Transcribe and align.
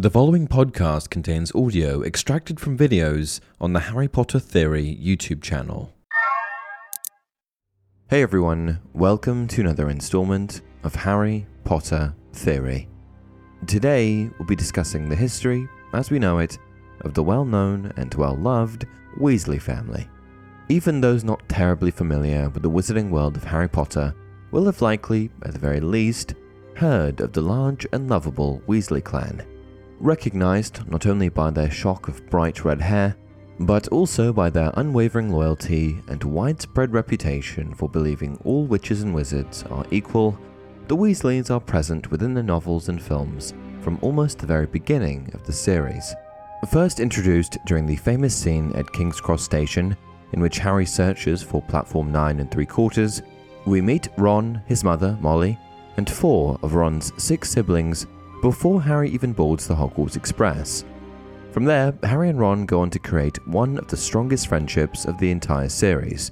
The 0.00 0.08
following 0.08 0.48
podcast 0.48 1.10
contains 1.10 1.54
audio 1.54 2.02
extracted 2.02 2.58
from 2.58 2.78
videos 2.78 3.38
on 3.60 3.74
the 3.74 3.80
Harry 3.80 4.08
Potter 4.08 4.38
Theory 4.38 4.98
YouTube 4.98 5.42
channel. 5.42 5.92
Hey 8.08 8.22
everyone, 8.22 8.80
welcome 8.94 9.46
to 9.48 9.60
another 9.60 9.90
installment 9.90 10.62
of 10.84 10.94
Harry 10.94 11.46
Potter 11.64 12.14
Theory. 12.32 12.88
Today 13.66 14.30
we'll 14.38 14.48
be 14.48 14.56
discussing 14.56 15.06
the 15.06 15.14
history, 15.14 15.68
as 15.92 16.10
we 16.10 16.18
know 16.18 16.38
it, 16.38 16.56
of 17.02 17.12
the 17.12 17.22
well 17.22 17.44
known 17.44 17.92
and 17.98 18.14
well 18.14 18.36
loved 18.36 18.86
Weasley 19.18 19.60
family. 19.60 20.08
Even 20.70 21.02
those 21.02 21.24
not 21.24 21.46
terribly 21.46 21.90
familiar 21.90 22.48
with 22.48 22.62
the 22.62 22.70
wizarding 22.70 23.10
world 23.10 23.36
of 23.36 23.44
Harry 23.44 23.68
Potter 23.68 24.14
will 24.50 24.64
have 24.64 24.80
likely, 24.80 25.28
at 25.42 25.52
the 25.52 25.58
very 25.58 25.80
least, 25.80 26.32
heard 26.74 27.20
of 27.20 27.34
the 27.34 27.42
large 27.42 27.86
and 27.92 28.08
lovable 28.08 28.62
Weasley 28.66 29.04
clan, 29.04 29.44
recognized 30.00 30.90
not 30.90 31.06
only 31.06 31.28
by 31.28 31.50
their 31.50 31.70
shock 31.70 32.08
of 32.08 32.28
bright 32.30 32.64
red 32.64 32.80
hair, 32.80 33.16
but 33.60 33.86
also 33.88 34.32
by 34.32 34.48
their 34.48 34.72
unwavering 34.74 35.30
loyalty 35.30 36.00
and 36.08 36.24
widespread 36.24 36.92
reputation 36.92 37.74
for 37.74 37.88
believing 37.88 38.38
all 38.44 38.64
witches 38.64 39.02
and 39.02 39.14
wizards 39.14 39.62
are 39.64 39.84
equal. 39.90 40.38
The 40.88 40.96
Weasleys 40.96 41.50
are 41.50 41.60
present 41.60 42.10
within 42.10 42.34
the 42.34 42.42
novels 42.42 42.88
and 42.88 43.00
films 43.00 43.52
from 43.82 43.98
almost 44.00 44.38
the 44.38 44.46
very 44.46 44.66
beginning 44.66 45.30
of 45.34 45.44
the 45.44 45.52
series. 45.52 46.14
First 46.70 47.00
introduced 47.00 47.58
during 47.66 47.86
the 47.86 47.96
famous 47.96 48.34
scene 48.34 48.72
at 48.74 48.92
King's 48.92 49.20
Cross 49.20 49.42
Station, 49.42 49.96
in 50.32 50.40
which 50.40 50.58
Harry 50.58 50.86
searches 50.86 51.42
for 51.42 51.62
platform 51.62 52.10
9 52.10 52.40
and 52.40 52.50
3 52.50 52.66
quarters, 52.66 53.22
we 53.66 53.80
meet 53.80 54.08
Ron, 54.16 54.62
his 54.66 54.84
mother, 54.84 55.18
Molly, 55.20 55.58
and 55.96 56.08
four 56.08 56.58
of 56.62 56.74
Ron's 56.74 57.12
six 57.22 57.50
siblings 57.50 58.06
before 58.42 58.80
Harry 58.80 59.10
even 59.10 59.32
boards 59.32 59.66
the 59.66 59.74
Hogwarts 59.74 60.16
Express. 60.16 60.84
From 61.52 61.64
there, 61.64 61.92
Harry 62.02 62.30
and 62.30 62.38
Ron 62.38 62.64
go 62.64 62.80
on 62.80 62.90
to 62.90 62.98
create 62.98 63.46
one 63.46 63.76
of 63.76 63.88
the 63.88 63.96
strongest 63.96 64.48
friendships 64.48 65.04
of 65.04 65.18
the 65.18 65.30
entire 65.30 65.68
series, 65.68 66.30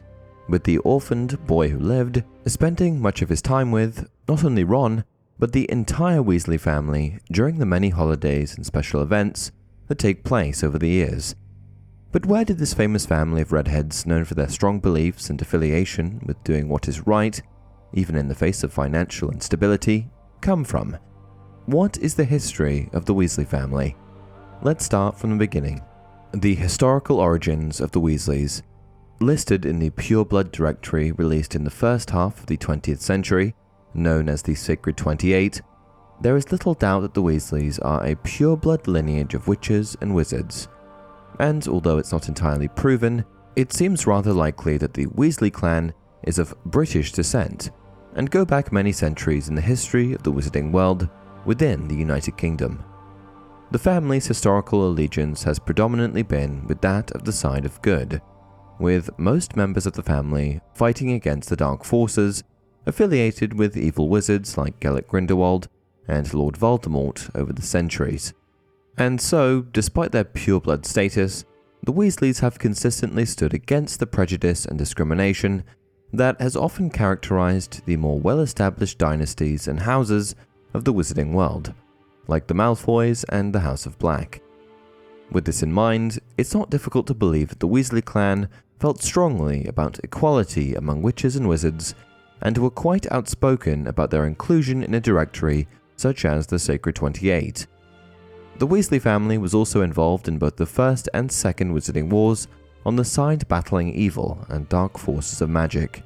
with 0.48 0.65
the 0.65 0.78
orphaned 0.78 1.44
boy 1.47 1.69
who 1.69 1.78
lived 1.78 2.22
spending 2.47 3.00
much 3.00 3.21
of 3.21 3.28
his 3.28 3.43
time 3.43 3.71
with 3.71 4.09
not 4.28 4.44
only 4.44 4.65
Ron, 4.65 5.05
but 5.38 5.53
the 5.53 5.71
entire 5.71 6.22
Weasley 6.22 6.59
family 6.59 7.19
during 7.31 7.59
the 7.59 7.66
many 7.66 7.91
holidays 7.91 8.56
and 8.56 8.65
special 8.65 9.03
events 9.03 9.53
that 9.88 9.99
take 9.99 10.25
place 10.25 10.65
over 10.65 10.78
the 10.78 10.88
years. 10.88 11.34
But 12.10 12.27
where 12.27 12.44
did 12.44 12.59
this 12.59 12.75
famous 12.75 13.04
family 13.04 13.43
of 13.43 13.53
redheads, 13.53 14.06
known 14.06 14.25
for 14.25 14.34
their 14.34 14.49
strong 14.49 14.81
beliefs 14.81 15.28
and 15.28 15.41
affiliation 15.43 16.22
with 16.25 16.43
doing 16.43 16.69
what 16.69 16.88
is 16.88 17.06
right, 17.06 17.41
even 17.93 18.16
in 18.16 18.28
the 18.28 18.34
face 18.34 18.62
of 18.62 18.72
financial 18.72 19.31
instability, 19.31 20.09
come 20.41 20.65
from? 20.65 20.97
What 21.69 21.99
is 21.99 22.15
the 22.15 22.25
history 22.25 22.89
of 22.95 23.05
the 23.05 23.15
Weasley 23.15 23.47
family? 23.47 23.95
Let's 24.62 24.87
start 24.87 25.19
from 25.19 25.29
the 25.29 25.37
beginning. 25.37 25.83
The 26.33 26.55
historical 26.55 27.21
origins 27.21 27.83
of 27.83 27.91
the 27.91 28.01
Weasleys, 28.01 28.62
listed 29.21 29.67
in 29.67 29.78
the 29.78 29.91
Pure 29.91 30.25
Blood 30.25 30.51
Directory 30.51 31.12
released 31.12 31.55
in 31.55 31.65
the 31.65 31.71
first 31.71 32.09
half 32.09 32.41
of 32.41 32.47
the 32.47 32.57
20th 32.57 33.01
century, 33.01 33.55
known 33.93 34.31
as 34.31 34.41
the 34.41 34.55
Sacred 34.55 34.97
28, 34.97 35.61
there 36.23 36.39
is 36.39 36.51
little 36.51 36.73
doubt 36.73 37.01
that 37.01 37.12
the 37.12 37.23
Weasleys 37.23 37.78
are 37.84 38.03
a 38.03 38.17
pure 38.17 38.57
blood 38.57 38.89
lineage 38.89 39.34
of 39.34 39.47
witches 39.47 39.95
and 40.01 40.15
wizards. 40.15 40.69
And 41.39 41.69
although 41.69 41.99
it's 41.99 42.12
not 42.12 42.28
entirely 42.28 42.69
proven, 42.69 43.27
it 43.57 43.75
seems 43.75 44.07
rather 44.07 44.33
likely 44.33 44.78
that 44.78 44.95
the 44.95 45.05
Weasley 45.09 45.53
clan 45.53 45.93
is 46.23 46.39
of 46.39 46.57
British 46.65 47.12
descent 47.12 47.73
and 48.15 48.31
go 48.31 48.47
back 48.47 48.73
many 48.73 48.91
centuries 48.91 49.51
in 49.51 49.55
the 49.55 49.61
history 49.61 50.15
of 50.15 50.23
the 50.23 50.33
wizarding 50.33 50.73
world 50.73 51.11
within 51.44 51.88
the 51.88 51.97
United 51.97 52.37
Kingdom. 52.37 52.84
The 53.71 53.78
family's 53.78 54.26
historical 54.26 54.87
allegiance 54.87 55.43
has 55.44 55.59
predominantly 55.59 56.22
been 56.22 56.66
with 56.66 56.81
that 56.81 57.10
of 57.12 57.25
the 57.25 57.32
side 57.32 57.65
of 57.65 57.82
good, 57.82 58.22
with 58.78 59.10
most 59.19 59.56
members 59.56 59.87
of 59.87 59.93
the 59.93 60.03
family 60.03 60.60
fighting 60.75 61.12
against 61.12 61.48
the 61.48 61.56
dark 61.56 61.84
forces 61.84 62.43
affiliated 62.87 63.53
with 63.53 63.77
evil 63.77 64.09
wizards 64.09 64.56
like 64.56 64.81
Gellert 64.81 65.09
Grindelwald 65.09 65.69
and 66.09 66.32
Lord 66.32 66.54
Voldemort 66.54 67.31
over 67.34 67.53
the 67.53 67.62
centuries. 67.62 68.32
And 68.97 69.21
so, 69.21 69.60
despite 69.60 70.12
their 70.12 70.25
pureblood 70.25 70.87
status, 70.87 71.44
the 71.84 71.93
Weasleys 71.93 72.41
have 72.41 72.59
consistently 72.59 73.25
stood 73.25 73.54
against 73.54 74.00
the 74.00 74.06
prejudice 74.06 74.65
and 74.65 74.78
discrimination 74.78 75.62
that 76.12 76.41
has 76.41 76.56
often 76.56 76.91
characterized 76.91 77.84
the 77.84 77.97
more 77.97 78.19
well 78.19 78.41
established 78.41 78.98
dynasties 78.98 79.69
and 79.69 79.81
houses 79.81 80.34
of 80.75 80.84
the 80.84 80.93
wizarding 80.93 81.33
world, 81.33 81.75
like 82.27 82.47
the 82.47 82.55
Malfoys 82.55 83.25
and 83.29 83.53
the 83.53 83.61
House 83.61 83.87
of 83.87 83.99
Black. 83.99 84.43
With 85.31 85.45
this 85.45 85.62
in 85.62 85.73
mind, 85.73 86.19
it's 86.37 86.55
not 86.55 86.71
difficult 86.71 87.06
to 87.09 87.15
believe 87.15 87.49
that 87.49 87.61
the 87.61 87.69
Weasley 87.69 88.05
clan 88.05 88.49
felt 88.81 89.03
strongly 89.03 89.67
about 89.67 89.99
equality 90.03 90.75
among 90.75 91.03
witches 91.03 91.37
and 91.37 91.49
wizards, 91.49 91.95
and 92.43 92.57
were 92.57 92.71
quite 92.71 93.11
outspoken 93.11 93.87
about 93.87 94.11
their 94.11 94.27
inclusion 94.27 94.83
in 94.83 94.95
a 94.95 95.01
directory 95.01 95.67
such 95.97 96.25
as 96.25 96.47
the 96.47 96.59
Sacred 96.59 96.95
28. 96.95 97.67
The 98.59 98.67
Weasley 98.67 99.01
family 99.01 99.39
was 99.39 99.55
also 99.55 99.83
involved 99.83 100.28
in 100.28 100.39
both 100.39 100.57
the 100.57 100.67
First 100.67 101.09
and 101.15 101.31
Second 101.31 101.73
Wizarding 101.73 102.11
Wars 102.11 102.49
on 102.87 102.97
the 102.97 103.05
side 103.05 103.47
battling 103.49 103.93
evil 103.95 104.45
and 104.49 104.69
dark 104.69 104.99
forces 104.99 105.43
of 105.43 105.51
magic. 105.51 106.03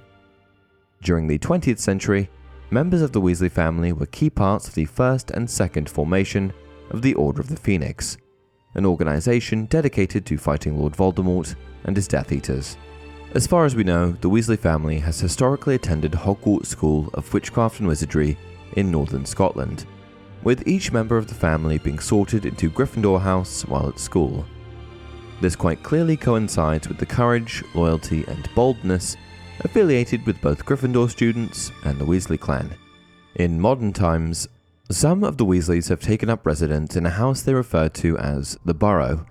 During 1.03 1.27
the 1.27 1.39
20th 1.39 1.79
century, 1.79 2.29
members 2.73 3.03
of 3.03 3.13
the 3.13 3.21
Weasley 3.21 3.51
family 3.51 3.93
were 3.93 4.07
key 4.07 4.31
parts 4.31 4.67
of 4.67 4.75
the 4.75 4.87
first 4.87 5.31
and 5.31 5.49
second 5.49 5.91
formation 5.91 6.51
of 6.91 7.03
the 7.03 7.13
Order 7.15 7.43
of 7.43 7.49
the 7.49 7.57
Phoenix, 7.57 8.17
an 8.75 8.87
organization 8.87 9.67
dedicated 9.67 10.25
to 10.25 10.39
fighting 10.39 10.79
Lord 10.79 10.95
Voldemort 10.95 11.55
and 11.85 11.95
his 11.95 12.09
Death 12.09 12.33
Eaters. 12.33 12.79
As 13.35 13.47
far 13.47 13.67
as 13.67 13.77
we 13.77 13.85
know, 13.85 14.13
the 14.13 14.31
Weasley 14.31 14.59
family 14.59 14.99
has 14.99 15.21
historically 15.21 15.75
attended 15.75 16.13
Hogwarts 16.13 16.67
School 16.67 17.11
of 17.13 17.33
Witchcraft 17.35 17.81
and 17.81 17.89
Wizardry 17.89 18.39
in 18.75 18.91
northern 18.91 19.27
Scotland, 19.27 19.85
with 20.43 20.67
each 20.67 20.93
member 20.93 21.19
of 21.19 21.27
the 21.27 21.35
family 21.35 21.77
being 21.77 21.99
sorted 21.99 22.47
into 22.47 22.71
Gryffindor 22.71 23.21
House 23.21 23.67
while 23.67 23.91
at 23.91 23.99
school. 23.99 24.47
This 25.43 25.57
quite 25.57 25.83
clearly 25.83 26.17
coincides 26.17 26.89
with 26.89 26.97
the 26.97 27.07
courage, 27.07 27.63
loyalty, 27.75 28.25
and 28.29 28.49
boldness 28.55 29.17
affiliated 29.65 30.27
with 30.27 30.41
both 30.41 30.65
Gryffindor 30.65 31.11
students 31.11 31.71
and 31.85 31.99
the 31.99 32.05
Weasley 32.05 32.39
clan. 32.39 32.75
In 33.37 33.61
modern 33.61 33.93
times, 33.93 34.49
some 34.91 35.25
of 35.25 35.37
the 35.37 35.47
Weasleys 35.47 35.89
have 35.89 36.01
taken 36.01 36.29
up 36.29 36.45
residence 36.45 36.97
in 36.97 37.07
a 37.07 37.11
house 37.11 37.43
they 37.43 37.55
refer 37.55 37.89
to 37.89 38.19
as 38.19 38.59
the 38.65 38.75
Burrow. 38.75 39.25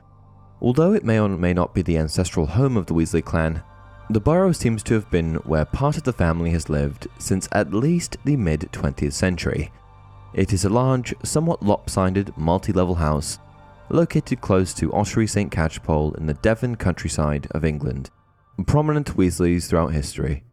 Although 0.62 0.94
it 0.94 1.04
may 1.04 1.20
or 1.20 1.30
may 1.30 1.54
not 1.54 1.74
be 1.74 1.82
the 1.82 1.98
ancestral 1.98 2.46
home 2.46 2.78
of 2.78 2.86
the 2.86 2.94
Weasley 2.94 3.24
clan, 3.24 3.62
the 4.10 4.20
Burrow 4.20 4.52
seems 4.52 4.84
to 4.84 4.94
have 4.94 5.10
been 5.12 5.36
where 5.36 5.66
part 5.66 5.98
of 5.98 6.04
the 6.04 6.14
family 6.14 6.52
has 6.52 6.70
lived 6.70 7.08
since 7.18 7.48
at 7.52 7.74
least 7.74 8.18
the 8.26 8.36
mid 8.36 8.62
20th 8.72 9.14
century. 9.14 9.72
It 10.34 10.54
is 10.54 10.66
a 10.66 10.70
large, 10.70 11.14
somewhat 11.24 11.64
lopsided, 11.64 12.36
multi 12.38 12.72
level 12.72 12.96
house 12.96 13.40
located 13.90 14.40
close 14.40 14.74
to 14.74 14.94
Ottery 14.94 15.28
St. 15.28 15.52
Catchpole 15.52 16.18
in 16.18 16.26
the 16.26 16.34
Devon 16.36 16.76
countryside 16.76 17.48
of 17.52 17.66
England 17.66 18.10
prominent 18.66 19.16
Weasleys 19.16 19.68
throughout 19.68 19.94
history. 19.94 20.44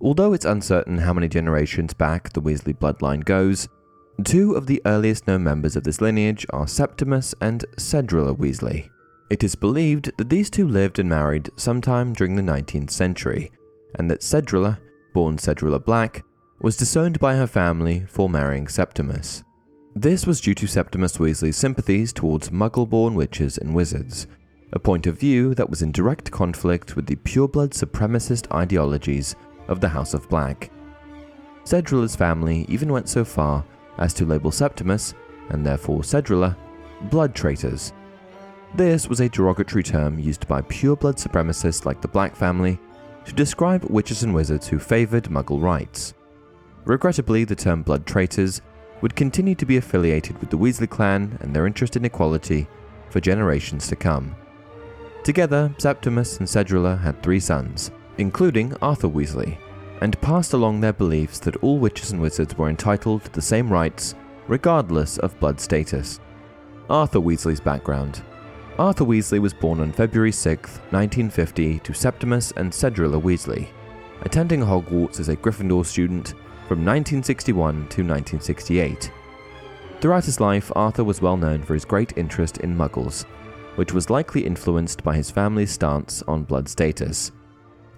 Although 0.00 0.32
it's 0.32 0.44
uncertain 0.44 0.98
how 0.98 1.12
many 1.12 1.28
generations 1.28 1.94
back 1.94 2.32
the 2.32 2.42
Weasley 2.42 2.76
bloodline 2.76 3.24
goes, 3.24 3.68
Two 4.22 4.54
of 4.54 4.66
the 4.66 4.80
earliest 4.86 5.26
known 5.26 5.42
members 5.42 5.74
of 5.74 5.82
this 5.82 6.00
lineage 6.00 6.46
are 6.50 6.68
Septimus 6.68 7.34
and 7.40 7.64
Cedrella 7.76 8.36
Weasley. 8.36 8.88
It 9.28 9.42
is 9.42 9.56
believed 9.56 10.12
that 10.16 10.30
these 10.30 10.50
two 10.50 10.68
lived 10.68 11.00
and 11.00 11.08
married 11.08 11.50
sometime 11.56 12.12
during 12.12 12.36
the 12.36 12.42
19th 12.42 12.90
century, 12.90 13.50
and 13.96 14.08
that 14.10 14.20
Cedrella, 14.20 14.78
born 15.14 15.36
Cedrella 15.36 15.84
Black, 15.84 16.22
was 16.60 16.76
disowned 16.76 17.18
by 17.18 17.34
her 17.34 17.48
family 17.48 18.04
for 18.08 18.28
marrying 18.28 18.68
Septimus. 18.68 19.42
This 19.96 20.26
was 20.26 20.40
due 20.40 20.54
to 20.54 20.66
Septimus 20.66 21.16
Weasley's 21.16 21.56
sympathies 21.56 22.12
towards 22.12 22.50
muggle 22.50 22.88
born 22.88 23.14
witches 23.14 23.58
and 23.58 23.74
wizards, 23.74 24.28
a 24.74 24.78
point 24.78 25.06
of 25.06 25.18
view 25.18 25.54
that 25.54 25.70
was 25.70 25.82
in 25.82 25.92
direct 25.92 26.30
conflict 26.32 26.96
with 26.96 27.06
the 27.06 27.14
pureblood 27.16 27.70
supremacist 27.70 28.52
ideologies 28.52 29.36
of 29.68 29.80
the 29.80 29.88
House 29.88 30.14
of 30.14 30.28
Black. 30.28 30.70
Cedrella's 31.64 32.16
family 32.16 32.66
even 32.68 32.92
went 32.92 33.08
so 33.08 33.24
far 33.24 33.64
as 33.98 34.12
to 34.12 34.26
label 34.26 34.50
Septimus, 34.50 35.14
and 35.50 35.64
therefore 35.64 36.00
Cedrella, 36.00 36.56
blood 37.02 37.34
traitors. 37.36 37.92
This 38.74 39.08
was 39.08 39.20
a 39.20 39.28
derogatory 39.28 39.84
term 39.84 40.18
used 40.18 40.48
by 40.48 40.60
pureblood 40.62 41.22
supremacists 41.22 41.84
like 41.84 42.00
the 42.00 42.08
Black 42.08 42.34
family 42.34 42.78
to 43.24 43.32
describe 43.32 43.84
witches 43.84 44.24
and 44.24 44.34
wizards 44.34 44.66
who 44.66 44.80
favoured 44.80 45.24
Muggle 45.24 45.62
rights. 45.62 46.14
Regrettably, 46.84 47.44
the 47.44 47.54
term 47.54 47.82
blood 47.82 48.04
traitors 48.04 48.60
would 49.00 49.14
continue 49.14 49.54
to 49.54 49.64
be 49.64 49.76
affiliated 49.76 50.36
with 50.40 50.50
the 50.50 50.58
Weasley 50.58 50.90
clan 50.90 51.38
and 51.40 51.54
their 51.54 51.66
interest 51.66 51.96
in 51.96 52.04
equality 52.04 52.66
for 53.10 53.20
generations 53.20 53.86
to 53.86 53.96
come. 53.96 54.34
Together, 55.24 55.74
Septimus 55.78 56.38
and 56.38 56.46
Cedrella 56.46 57.00
had 57.00 57.22
three 57.22 57.40
sons, 57.40 57.90
including 58.18 58.76
Arthur 58.82 59.08
Weasley, 59.08 59.56
and 60.02 60.20
passed 60.20 60.52
along 60.52 60.80
their 60.80 60.92
beliefs 60.92 61.38
that 61.38 61.56
all 61.56 61.78
witches 61.78 62.10
and 62.10 62.20
wizards 62.20 62.58
were 62.58 62.68
entitled 62.68 63.24
to 63.24 63.32
the 63.32 63.40
same 63.40 63.72
rights, 63.72 64.14
regardless 64.48 65.16
of 65.18 65.38
blood 65.40 65.58
status. 65.58 66.20
Arthur 66.90 67.20
Weasley's 67.20 67.60
background 67.60 68.22
Arthur 68.78 69.06
Weasley 69.06 69.40
was 69.40 69.54
born 69.54 69.80
on 69.80 69.92
February 69.92 70.32
6, 70.32 70.70
1950, 70.90 71.78
to 71.78 71.94
Septimus 71.94 72.52
and 72.58 72.70
Cedrella 72.70 73.20
Weasley, 73.20 73.68
attending 74.22 74.60
Hogwarts 74.60 75.20
as 75.20 75.30
a 75.30 75.36
Gryffindor 75.36 75.86
student 75.86 76.30
from 76.68 76.84
1961 76.84 77.74
to 77.74 78.02
1968. 78.02 79.10
Throughout 80.02 80.24
his 80.26 80.38
life, 80.38 80.70
Arthur 80.76 81.04
was 81.04 81.22
well 81.22 81.38
known 81.38 81.62
for 81.62 81.72
his 81.72 81.86
great 81.86 82.12
interest 82.18 82.58
in 82.58 82.76
muggles, 82.76 83.24
which 83.76 83.92
was 83.92 84.10
likely 84.10 84.46
influenced 84.46 85.02
by 85.02 85.16
his 85.16 85.30
family's 85.30 85.70
stance 85.70 86.22
on 86.22 86.44
blood 86.44 86.68
status. 86.68 87.32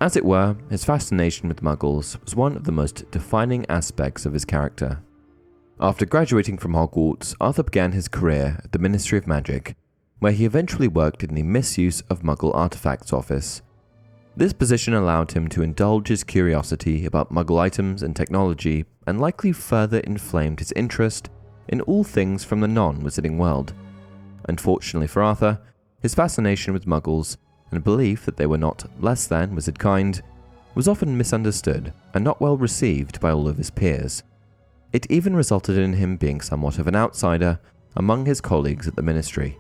As 0.01 0.17
it 0.17 0.25
were, 0.25 0.57
his 0.69 0.85
fascination 0.85 1.49
with 1.49 1.63
muggles 1.63 2.23
was 2.25 2.37
one 2.37 2.57
of 2.57 2.65
the 2.65 2.73
most 2.73 3.11
defining 3.11 3.65
aspects 3.69 4.27
of 4.27 4.33
his 4.33 4.45
character. 4.45 5.03
After 5.81 6.07
graduating 6.07 6.59
from 6.59 6.73
Hogwarts, 6.73 7.35
Arthur 7.41 7.63
began 7.63 7.93
his 7.93 8.09
career 8.09 8.61
at 8.65 8.73
the 8.73 8.79
Ministry 8.79 9.19
of 9.19 9.27
Magic, 9.27 9.75
where 10.19 10.33
he 10.33 10.45
eventually 10.45 10.89
worked 10.89 11.23
in 11.23 11.35
the 11.35 11.43
Misuse 11.43 12.01
of 12.03 12.23
Muggle 12.23 12.55
Artifacts 12.55 13.13
office. 13.13 13.63
This 14.37 14.53
position 14.53 14.93
allowed 14.93 15.33
him 15.33 15.49
to 15.49 15.63
indulge 15.63 16.09
his 16.09 16.25
curiosity 16.25 17.07
about 17.07 17.33
Muggle 17.33 17.59
items 17.59 18.03
and 18.03 18.15
technology, 18.15 18.85
and 19.07 19.21
likely 19.21 19.53
further 19.53 20.01
inflamed 20.01 20.59
his 20.59 20.73
interest 20.73 21.31
in 21.69 21.81
all 21.83 22.05
things 22.05 22.45
from 22.45 22.61
the 22.61 22.69
non 22.69 23.03
wizarding 23.03 23.39
world. 23.39 23.73
Unfortunately 24.49 25.07
for 25.07 25.23
Arthur, 25.23 25.61
his 26.01 26.15
fascination 26.15 26.73
with 26.73 26.87
Muggles 26.87 27.37
and 27.71 27.83
belief 27.83 28.25
that 28.25 28.37
they 28.37 28.47
were 28.47 28.59
not 28.59 28.89
less 29.01 29.27
than 29.27 29.55
wizard 29.55 29.79
kind 29.79 30.23
was 30.75 30.87
often 30.87 31.17
misunderstood 31.17 31.93
and 32.15 32.25
not 32.25 32.41
well 32.41 32.57
received 32.57 33.21
by 33.21 33.31
all 33.31 33.49
of 33.49 33.57
his 33.57 33.71
peers. 33.71 34.23
It 34.93 35.11
even 35.11 35.35
resulted 35.35 35.77
in 35.77 35.95
him 35.95 36.17
being 36.17 36.41
somewhat 36.41 36.79
of 36.79 36.87
an 36.87 36.95
outsider 36.95 37.59
among 37.97 38.27
his 38.27 38.41
colleagues 38.41 38.87
at 38.87 38.95
the 38.95 39.03
ministry. 39.03 39.59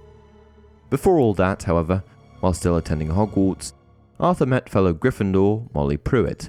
Before 0.90 1.18
all 1.18 1.34
that, 1.34 1.64
however, 1.64 2.04
while 2.40 2.52
still 2.52 2.76
attending 2.76 3.08
Hogwarts, 3.08 3.72
Arthur 4.20 4.46
met 4.46 4.68
fellow 4.68 4.94
Gryffindor 4.94 5.72
Molly 5.74 5.96
Prewett. 5.96 6.48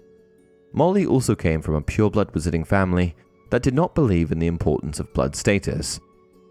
Molly 0.74 1.06
also 1.06 1.34
came 1.34 1.62
from 1.62 1.76
a 1.76 1.82
pureblood 1.82 2.32
wizarding 2.34 2.68
family 2.68 3.16
that 3.50 3.64
did 3.64 3.74
not 3.74 3.96
believe 3.96 4.32
in 4.32 4.40
the 4.40 4.48
importance 4.48 5.00
of 5.00 5.14
blood 5.14 5.36
status, 5.36 6.00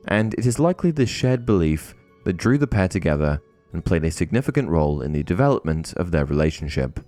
and 0.06 0.34
it 0.34 0.46
is 0.46 0.58
likely 0.58 0.90
this 0.90 1.10
shared 1.10 1.44
belief 1.44 1.94
that 2.24 2.36
drew 2.36 2.58
the 2.58 2.66
pair 2.66 2.88
together 2.88 3.40
and 3.72 3.84
played 3.84 4.04
a 4.04 4.10
significant 4.10 4.68
role 4.68 5.02
in 5.02 5.12
the 5.12 5.22
development 5.22 5.92
of 5.94 6.10
their 6.10 6.24
relationship. 6.24 7.00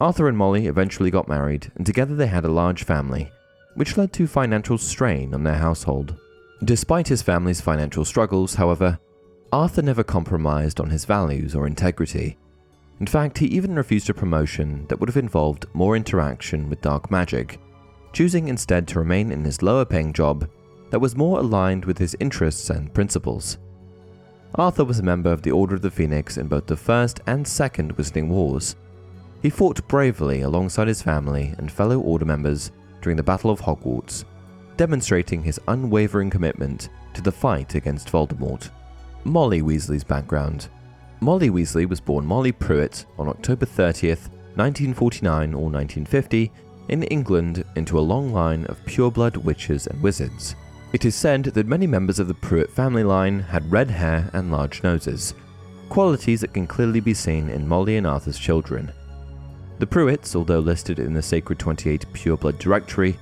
Arthur 0.00 0.28
and 0.28 0.36
Molly 0.36 0.66
eventually 0.66 1.10
got 1.10 1.28
married, 1.28 1.70
and 1.76 1.86
together 1.86 2.14
they 2.14 2.26
had 2.26 2.44
a 2.44 2.48
large 2.48 2.84
family, 2.84 3.30
which 3.74 3.96
led 3.96 4.12
to 4.12 4.26
financial 4.26 4.78
strain 4.78 5.34
on 5.34 5.44
their 5.44 5.54
household. 5.54 6.16
Despite 6.64 7.08
his 7.08 7.22
family's 7.22 7.60
financial 7.60 8.04
struggles, 8.04 8.54
however, 8.54 8.98
Arthur 9.52 9.82
never 9.82 10.02
compromised 10.02 10.80
on 10.80 10.90
his 10.90 11.04
values 11.04 11.54
or 11.54 11.66
integrity, 11.66 12.36
in 13.00 13.06
fact, 13.06 13.38
he 13.38 13.46
even 13.46 13.74
refused 13.74 14.08
a 14.08 14.14
promotion 14.14 14.86
that 14.88 15.00
would 15.00 15.08
have 15.08 15.16
involved 15.16 15.66
more 15.74 15.96
interaction 15.96 16.68
with 16.70 16.80
dark 16.80 17.10
magic, 17.10 17.58
choosing 18.12 18.48
instead 18.48 18.86
to 18.88 19.00
remain 19.00 19.32
in 19.32 19.44
his 19.44 19.62
lower 19.62 19.84
paying 19.84 20.12
job 20.12 20.48
that 20.94 21.00
was 21.00 21.16
more 21.16 21.40
aligned 21.40 21.84
with 21.84 21.98
his 21.98 22.14
interests 22.20 22.70
and 22.70 22.94
principles. 22.94 23.58
Arthur 24.54 24.84
was 24.84 25.00
a 25.00 25.02
member 25.02 25.32
of 25.32 25.42
the 25.42 25.50
Order 25.50 25.74
of 25.74 25.82
the 25.82 25.90
Phoenix 25.90 26.36
in 26.36 26.46
both 26.46 26.68
the 26.68 26.76
First 26.76 27.18
and 27.26 27.44
Second 27.44 27.96
Wizarding 27.96 28.28
Wars. 28.28 28.76
He 29.42 29.50
fought 29.50 29.88
bravely 29.88 30.42
alongside 30.42 30.86
his 30.86 31.02
family 31.02 31.52
and 31.58 31.72
fellow 31.72 31.98
Order 31.98 32.26
members 32.26 32.70
during 33.02 33.16
the 33.16 33.24
Battle 33.24 33.50
of 33.50 33.60
Hogwarts, 33.60 34.24
demonstrating 34.76 35.42
his 35.42 35.60
unwavering 35.66 36.30
commitment 36.30 36.90
to 37.14 37.20
the 37.20 37.32
fight 37.32 37.74
against 37.74 38.12
Voldemort. 38.12 38.70
Molly 39.24 39.62
Weasley's 39.62 40.04
background 40.04 40.68
Molly 41.18 41.50
Weasley 41.50 41.88
was 41.88 41.98
born 41.98 42.24
Molly 42.24 42.52
Prewett 42.52 43.04
on 43.18 43.28
October 43.28 43.66
30th, 43.66 44.28
1949 44.54 45.54
or 45.54 45.70
1950, 45.72 46.52
in 46.88 47.02
England 47.02 47.64
into 47.74 47.98
a 47.98 48.08
long 48.12 48.32
line 48.32 48.64
of 48.66 48.78
pureblood 48.84 49.38
witches 49.38 49.88
and 49.88 50.00
wizards. 50.00 50.54
It 50.94 51.04
is 51.04 51.16
said 51.16 51.42
that 51.42 51.66
many 51.66 51.88
members 51.88 52.20
of 52.20 52.28
the 52.28 52.34
Prewett 52.34 52.70
family 52.70 53.02
line 53.02 53.40
had 53.40 53.72
red 53.72 53.90
hair 53.90 54.30
and 54.32 54.52
large 54.52 54.84
noses, 54.84 55.34
qualities 55.88 56.40
that 56.40 56.54
can 56.54 56.68
clearly 56.68 57.00
be 57.00 57.12
seen 57.12 57.48
in 57.48 57.66
Molly 57.66 57.96
and 57.96 58.06
Arthur's 58.06 58.38
children. 58.38 58.92
The 59.80 59.88
Prewetts, 59.88 60.36
although 60.36 60.60
listed 60.60 61.00
in 61.00 61.12
the 61.12 61.20
Sacred 61.20 61.58
28 61.58 62.06
Pure 62.12 62.36
Blood 62.36 62.60
Directory, 62.60 63.18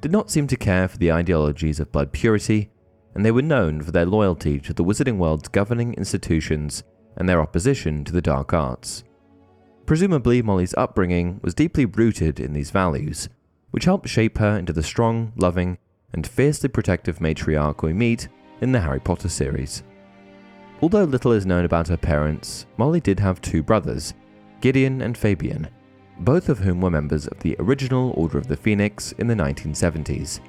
did 0.00 0.10
not 0.10 0.32
seem 0.32 0.48
to 0.48 0.56
care 0.56 0.88
for 0.88 0.98
the 0.98 1.12
ideologies 1.12 1.78
of 1.78 1.92
blood 1.92 2.10
purity, 2.10 2.72
and 3.14 3.24
they 3.24 3.30
were 3.30 3.40
known 3.40 3.82
for 3.82 3.92
their 3.92 4.04
loyalty 4.04 4.58
to 4.58 4.72
the 4.72 4.82
wizarding 4.82 5.18
world's 5.18 5.46
governing 5.46 5.94
institutions 5.94 6.82
and 7.16 7.28
their 7.28 7.40
opposition 7.40 8.02
to 8.02 8.12
the 8.12 8.20
dark 8.20 8.52
arts. 8.52 9.04
Presumably, 9.86 10.42
Molly's 10.42 10.74
upbringing 10.76 11.38
was 11.40 11.54
deeply 11.54 11.84
rooted 11.84 12.40
in 12.40 12.52
these 12.52 12.72
values, 12.72 13.28
which 13.70 13.84
helped 13.84 14.08
shape 14.08 14.38
her 14.38 14.58
into 14.58 14.72
the 14.72 14.82
strong, 14.82 15.32
loving, 15.36 15.78
and 16.14 16.26
fiercely 16.26 16.68
protective 16.68 17.18
matriarch 17.18 17.82
we 17.82 17.92
meet 17.92 18.28
in 18.60 18.72
the 18.72 18.80
Harry 18.80 19.00
Potter 19.00 19.28
series. 19.28 19.82
Although 20.80 21.04
little 21.04 21.32
is 21.32 21.46
known 21.46 21.64
about 21.64 21.88
her 21.88 21.96
parents, 21.96 22.66
Molly 22.76 23.00
did 23.00 23.20
have 23.20 23.40
two 23.40 23.62
brothers, 23.62 24.14
Gideon 24.60 25.02
and 25.02 25.16
Fabian, 25.16 25.68
both 26.18 26.48
of 26.48 26.58
whom 26.58 26.80
were 26.80 26.90
members 26.90 27.26
of 27.26 27.38
the 27.40 27.56
original 27.58 28.12
Order 28.16 28.38
of 28.38 28.48
the 28.48 28.56
Phoenix 28.56 29.12
in 29.12 29.26
the 29.26 29.34
1970s. 29.34 30.40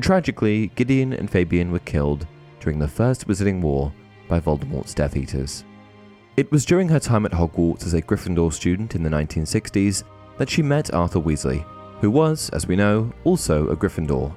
Tragically, 0.00 0.68
Gideon 0.76 1.12
and 1.12 1.28
Fabian 1.28 1.72
were 1.72 1.80
killed 1.80 2.26
during 2.60 2.78
the 2.78 2.88
First 2.88 3.26
Wizarding 3.26 3.60
War 3.60 3.92
by 4.28 4.38
Voldemort's 4.38 4.94
Death 4.94 5.16
Eaters. 5.16 5.64
It 6.36 6.50
was 6.52 6.64
during 6.64 6.88
her 6.88 7.00
time 7.00 7.26
at 7.26 7.32
Hogwarts 7.32 7.84
as 7.84 7.94
a 7.94 8.02
Gryffindor 8.02 8.52
student 8.52 8.94
in 8.94 9.02
the 9.02 9.10
1960s 9.10 10.04
that 10.38 10.48
she 10.48 10.62
met 10.62 10.94
Arthur 10.94 11.20
Weasley, 11.20 11.64
who 12.00 12.10
was, 12.10 12.50
as 12.50 12.66
we 12.66 12.76
know, 12.76 13.12
also 13.24 13.68
a 13.68 13.76
Gryffindor. 13.76 14.32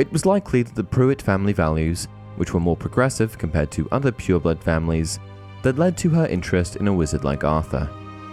It 0.00 0.10
was 0.10 0.24
likely 0.24 0.62
that 0.62 0.74
the 0.74 0.82
Prewett 0.82 1.20
family 1.20 1.52
values, 1.52 2.08
which 2.36 2.54
were 2.54 2.58
more 2.58 2.74
progressive 2.74 3.36
compared 3.36 3.70
to 3.72 3.86
other 3.92 4.10
pureblood 4.10 4.62
families, 4.62 5.20
that 5.62 5.76
led 5.76 5.98
to 5.98 6.08
her 6.08 6.26
interest 6.26 6.76
in 6.76 6.88
a 6.88 6.92
wizard 6.92 7.22
like 7.22 7.44
Arthur. 7.44 7.86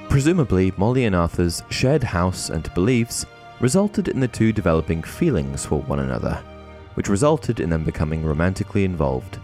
Presumably, 0.07 0.71
Molly 0.77 1.03
and 1.03 1.13
Arthur's 1.13 1.63
shared 1.69 2.03
house 2.03 2.49
and 2.49 2.73
beliefs 2.73 3.25
resulted 3.59 4.07
in 4.07 4.21
the 4.21 4.29
two 4.29 4.53
developing 4.53 5.03
feelings 5.03 5.65
for 5.65 5.81
one 5.81 5.99
another, 5.99 6.41
which 6.93 7.09
resulted 7.09 7.59
in 7.59 7.69
them 7.69 7.83
becoming 7.83 8.23
romantically 8.23 8.85
involved. 8.85 9.37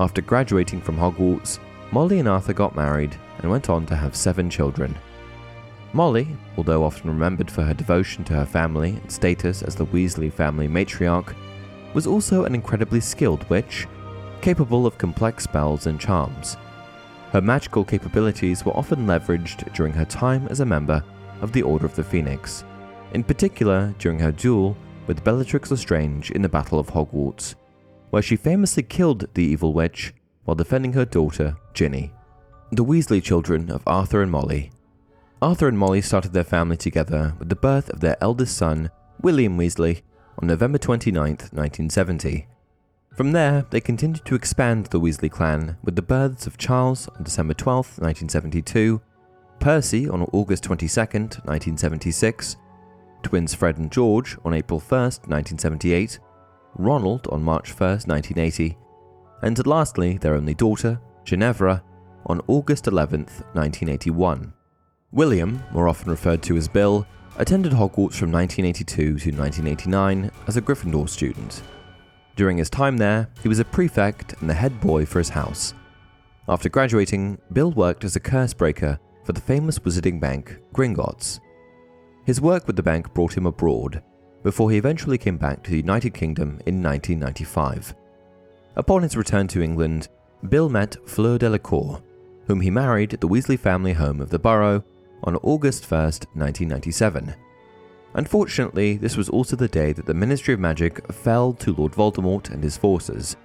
After 0.00 0.22
graduating 0.22 0.80
from 0.80 0.96
Hogwarts, 0.96 1.60
Molly 1.92 2.18
and 2.18 2.28
Arthur 2.28 2.54
got 2.54 2.74
married 2.74 3.16
and 3.38 3.48
went 3.48 3.70
on 3.70 3.86
to 3.86 3.94
have 3.94 4.16
seven 4.16 4.50
children. 4.50 4.98
Molly, 5.96 6.28
although 6.58 6.84
often 6.84 7.08
remembered 7.08 7.50
for 7.50 7.62
her 7.62 7.72
devotion 7.72 8.22
to 8.24 8.34
her 8.34 8.44
family 8.44 8.90
and 8.90 9.10
status 9.10 9.62
as 9.62 9.74
the 9.74 9.86
Weasley 9.86 10.30
family 10.30 10.68
matriarch, 10.68 11.34
was 11.94 12.06
also 12.06 12.44
an 12.44 12.54
incredibly 12.54 13.00
skilled 13.00 13.48
witch, 13.48 13.86
capable 14.42 14.86
of 14.86 14.98
complex 14.98 15.44
spells 15.44 15.86
and 15.86 15.98
charms. 15.98 16.58
Her 17.32 17.40
magical 17.40 17.82
capabilities 17.82 18.62
were 18.62 18.76
often 18.76 19.06
leveraged 19.06 19.72
during 19.72 19.94
her 19.94 20.04
time 20.04 20.46
as 20.48 20.60
a 20.60 20.66
member 20.66 21.02
of 21.40 21.52
the 21.52 21.62
Order 21.62 21.86
of 21.86 21.96
the 21.96 22.04
Phoenix, 22.04 22.62
in 23.14 23.24
particular 23.24 23.94
during 23.98 24.18
her 24.18 24.32
duel 24.32 24.76
with 25.06 25.24
Bellatrix 25.24 25.70
Lestrange 25.70 26.30
in 26.30 26.42
the 26.42 26.48
Battle 26.48 26.78
of 26.78 26.88
Hogwarts, 26.88 27.54
where 28.10 28.20
she 28.20 28.36
famously 28.36 28.82
killed 28.82 29.24
the 29.32 29.44
evil 29.44 29.72
witch 29.72 30.12
while 30.44 30.54
defending 30.54 30.92
her 30.92 31.06
daughter, 31.06 31.56
Ginny. 31.72 32.12
The 32.70 32.84
Weasley 32.84 33.22
children 33.22 33.70
of 33.70 33.82
Arthur 33.86 34.20
and 34.20 34.30
Molly. 34.30 34.72
Arthur 35.42 35.68
and 35.68 35.78
Molly 35.78 36.00
started 36.00 36.32
their 36.32 36.44
family 36.44 36.78
together 36.78 37.34
with 37.38 37.50
the 37.50 37.56
birth 37.56 37.90
of 37.90 38.00
their 38.00 38.16
eldest 38.22 38.56
son, 38.56 38.90
William 39.20 39.58
Weasley, 39.58 40.00
on 40.38 40.48
November 40.48 40.78
29, 40.78 41.14
1970. 41.22 42.46
From 43.14 43.32
there, 43.32 43.66
they 43.70 43.80
continued 43.80 44.24
to 44.24 44.34
expand 44.34 44.86
the 44.86 45.00
Weasley 45.00 45.30
clan 45.30 45.76
with 45.82 45.94
the 45.94 46.00
births 46.00 46.46
of 46.46 46.56
Charles 46.56 47.08
on 47.08 47.22
December 47.22 47.52
12, 47.52 47.98
1972, 47.98 49.02
Percy 49.60 50.08
on 50.08 50.22
August 50.32 50.64
22, 50.64 51.00
1976, 51.00 52.56
twins 53.22 53.54
Fred 53.54 53.76
and 53.76 53.92
George 53.92 54.38
on 54.42 54.54
April 54.54 54.80
1, 54.80 55.00
1978, 55.00 56.18
Ronald 56.76 57.26
on 57.28 57.42
March 57.42 57.78
1, 57.78 57.88
1980, 58.06 58.78
and 59.42 59.66
lastly, 59.66 60.16
their 60.16 60.34
only 60.34 60.54
daughter, 60.54 60.98
Ginevra, 61.24 61.82
on 62.24 62.40
August 62.48 62.86
11, 62.86 63.26
1981. 63.52 64.54
William, 65.16 65.62
more 65.72 65.88
often 65.88 66.10
referred 66.10 66.42
to 66.42 66.58
as 66.58 66.68
Bill, 66.68 67.06
attended 67.38 67.72
Hogwarts 67.72 68.18
from 68.18 68.30
1982 68.30 69.18
to 69.18 69.30
1989 69.30 70.30
as 70.46 70.58
a 70.58 70.60
Gryffindor 70.60 71.08
student. 71.08 71.62
During 72.36 72.58
his 72.58 72.68
time 72.68 72.98
there, 72.98 73.26
he 73.42 73.48
was 73.48 73.58
a 73.58 73.64
prefect 73.64 74.34
and 74.40 74.50
the 74.50 74.52
head 74.52 74.78
boy 74.78 75.06
for 75.06 75.18
his 75.18 75.30
house. 75.30 75.72
After 76.50 76.68
graduating, 76.68 77.38
Bill 77.50 77.72
worked 77.72 78.04
as 78.04 78.14
a 78.14 78.20
curse 78.20 78.52
breaker 78.52 79.00
for 79.24 79.32
the 79.32 79.40
famous 79.40 79.78
wizarding 79.78 80.20
bank 80.20 80.58
Gringotts. 80.74 81.40
His 82.26 82.42
work 82.42 82.66
with 82.66 82.76
the 82.76 82.82
bank 82.82 83.14
brought 83.14 83.38
him 83.38 83.46
abroad, 83.46 84.02
before 84.42 84.70
he 84.70 84.76
eventually 84.76 85.16
came 85.16 85.38
back 85.38 85.62
to 85.62 85.70
the 85.70 85.78
United 85.78 86.12
Kingdom 86.12 86.60
in 86.66 86.82
1995. 86.82 87.94
Upon 88.76 89.02
his 89.02 89.16
return 89.16 89.48
to 89.48 89.62
England, 89.62 90.08
Bill 90.50 90.68
met 90.68 90.96
Fleur 91.08 91.38
Delacour, 91.38 92.02
whom 92.46 92.60
he 92.60 92.70
married 92.70 93.14
at 93.14 93.22
the 93.22 93.28
Weasley 93.28 93.58
family 93.58 93.94
home 93.94 94.20
of 94.20 94.28
the 94.28 94.38
Burrow 94.38 94.84
on 95.24 95.36
August 95.36 95.90
1, 95.90 96.00
1997. 96.00 97.34
Unfortunately, 98.14 98.96
this 98.96 99.16
was 99.16 99.28
also 99.28 99.56
the 99.56 99.68
day 99.68 99.92
that 99.92 100.06
the 100.06 100.14
Ministry 100.14 100.54
of 100.54 100.60
Magic 100.60 101.12
fell 101.12 101.52
to 101.54 101.74
Lord 101.74 101.92
Voldemort 101.92 102.50
and 102.50 102.62
his 102.62 102.76
forces, 102.76 103.36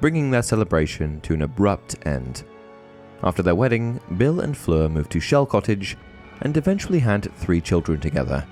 bringing 0.00 0.30
their 0.30 0.42
celebration 0.42 1.20
to 1.22 1.34
an 1.34 1.42
abrupt 1.42 1.96
end. 2.06 2.44
After 3.22 3.42
their 3.42 3.54
wedding, 3.54 4.00
Bill 4.16 4.40
and 4.40 4.56
Fleur 4.56 4.88
moved 4.88 5.10
to 5.12 5.20
Shell 5.20 5.46
Cottage 5.46 5.96
and 6.40 6.56
eventually 6.56 6.98
had 6.98 7.32
three 7.36 7.60
children 7.60 8.00
together 8.00 8.46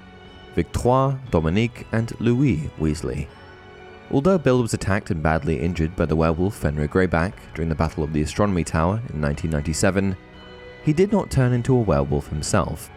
Victoire, 0.54 1.18
Dominique, 1.30 1.86
and 1.92 2.12
Louis 2.20 2.70
Weasley. 2.78 3.26
Although 4.10 4.36
Bill 4.36 4.60
was 4.60 4.74
attacked 4.74 5.10
and 5.10 5.22
badly 5.22 5.58
injured 5.58 5.96
by 5.96 6.04
the 6.04 6.16
werewolf 6.16 6.56
Fenrir 6.56 6.88
Greyback 6.88 7.32
during 7.54 7.70
the 7.70 7.74
Battle 7.74 8.04
of 8.04 8.12
the 8.12 8.20
Astronomy 8.20 8.62
Tower 8.62 8.96
in 9.08 9.22
1997, 9.22 10.14
he 10.84 10.92
did 10.92 11.12
not 11.12 11.30
turn 11.30 11.52
into 11.52 11.74
a 11.74 11.80
werewolf 11.80 12.28
himself. 12.28 12.90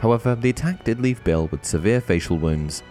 However, 0.00 0.34
the 0.34 0.50
attack 0.50 0.84
did 0.84 1.00
leave 1.00 1.24
Bill 1.24 1.48
with 1.48 1.64
severe 1.64 2.00
facial 2.00 2.38
wounds 2.38 2.82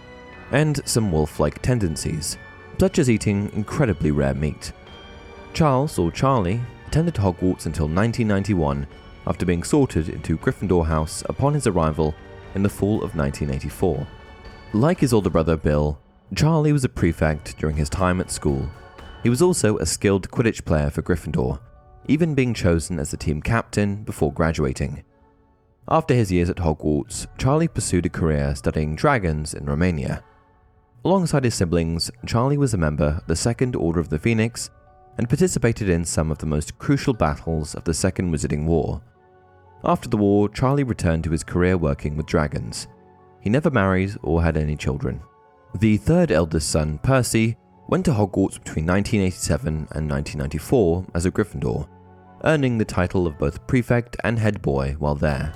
and 0.52 0.80
some 0.84 1.10
wolf 1.12 1.40
like 1.40 1.62
tendencies, 1.62 2.36
such 2.78 2.98
as 2.98 3.10
eating 3.10 3.50
incredibly 3.54 4.10
rare 4.10 4.34
meat. 4.34 4.72
Charles, 5.52 5.98
or 5.98 6.10
Charlie, 6.10 6.60
attended 6.86 7.14
Hogwarts 7.14 7.66
until 7.66 7.88
1991 7.88 8.86
after 9.26 9.46
being 9.46 9.62
sorted 9.62 10.08
into 10.08 10.38
Gryffindor 10.38 10.86
House 10.86 11.22
upon 11.28 11.54
his 11.54 11.66
arrival 11.66 12.14
in 12.54 12.62
the 12.62 12.68
fall 12.68 12.96
of 12.96 13.16
1984. 13.16 14.06
Like 14.72 15.00
his 15.00 15.12
older 15.12 15.30
brother 15.30 15.56
Bill, 15.56 15.98
Charlie 16.34 16.72
was 16.72 16.84
a 16.84 16.88
prefect 16.88 17.58
during 17.58 17.76
his 17.76 17.88
time 17.88 18.20
at 18.20 18.30
school. 18.30 18.68
He 19.22 19.30
was 19.30 19.42
also 19.42 19.78
a 19.78 19.86
skilled 19.86 20.30
Quidditch 20.30 20.64
player 20.64 20.90
for 20.90 21.02
Gryffindor, 21.02 21.58
even 22.08 22.34
being 22.34 22.54
chosen 22.54 22.98
as 22.98 23.10
the 23.10 23.16
team 23.16 23.42
captain 23.42 24.02
before 24.04 24.32
graduating. 24.32 25.02
After 25.88 26.14
his 26.14 26.32
years 26.32 26.50
at 26.50 26.56
Hogwarts, 26.56 27.26
Charlie 27.38 27.68
pursued 27.68 28.06
a 28.06 28.10
career 28.10 28.54
studying 28.56 28.96
dragons 28.96 29.54
in 29.54 29.66
Romania. 29.66 30.22
Alongside 31.04 31.44
his 31.44 31.54
siblings, 31.54 32.10
Charlie 32.26 32.58
was 32.58 32.74
a 32.74 32.78
member 32.78 33.18
of 33.18 33.26
the 33.26 33.36
Second 33.36 33.76
Order 33.76 34.00
of 34.00 34.08
the 34.08 34.18
Phoenix 34.18 34.70
and 35.18 35.28
participated 35.28 35.88
in 35.88 36.04
some 36.04 36.32
of 36.32 36.38
the 36.38 36.46
most 36.46 36.78
crucial 36.78 37.14
battles 37.14 37.74
of 37.74 37.84
the 37.84 37.94
Second 37.94 38.32
Wizarding 38.32 38.66
War. 38.66 39.00
After 39.84 40.08
the 40.08 40.16
war, 40.16 40.48
Charlie 40.48 40.82
returned 40.82 41.22
to 41.24 41.30
his 41.30 41.44
career 41.44 41.76
working 41.76 42.16
with 42.16 42.26
dragons. 42.26 42.88
He 43.40 43.50
never 43.50 43.70
married 43.70 44.16
or 44.22 44.42
had 44.42 44.56
any 44.56 44.76
children. 44.76 45.20
The 45.78 45.96
third 45.98 46.32
eldest 46.32 46.70
son, 46.70 46.98
Percy, 46.98 47.56
went 47.86 48.04
to 48.06 48.10
Hogwarts 48.10 48.58
between 48.58 48.86
1987 48.86 49.68
and 49.92 50.10
1994 50.10 51.06
as 51.14 51.26
a 51.26 51.30
Gryffindor, 51.30 51.86
earning 52.44 52.78
the 52.78 52.84
title 52.84 53.26
of 53.26 53.38
both 53.38 53.66
prefect 53.66 54.16
and 54.24 54.38
head 54.38 54.62
boy 54.62 54.94
while 54.98 55.14
there. 55.14 55.52